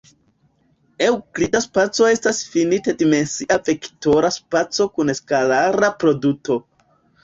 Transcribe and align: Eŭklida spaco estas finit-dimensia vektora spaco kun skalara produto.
Eŭklida 1.07 1.61
spaco 1.65 2.09
estas 2.15 2.41
finit-dimensia 2.55 3.61
vektora 3.71 4.35
spaco 4.41 4.93
kun 4.99 5.19
skalara 5.23 5.97
produto. 6.05 6.65